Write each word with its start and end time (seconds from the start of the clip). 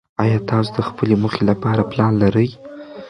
ایا 0.23 0.37
تاسو 0.49 0.69
د 0.77 0.79
خپلې 0.89 1.15
موخې 1.21 1.43
لپاره 1.51 1.87
پلان 1.91 2.11
لرئ؟ 2.23 2.49